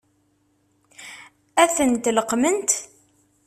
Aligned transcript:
Ad 1.61 1.71
tent-leqqment? 1.75 2.69